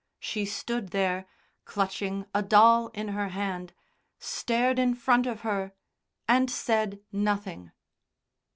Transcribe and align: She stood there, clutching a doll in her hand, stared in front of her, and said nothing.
She 0.17 0.45
stood 0.47 0.87
there, 0.89 1.27
clutching 1.63 2.25
a 2.33 2.41
doll 2.41 2.87
in 2.87 3.09
her 3.09 3.27
hand, 3.29 3.71
stared 4.17 4.79
in 4.79 4.95
front 4.95 5.27
of 5.27 5.41
her, 5.41 5.73
and 6.27 6.49
said 6.49 7.01
nothing. 7.11 7.71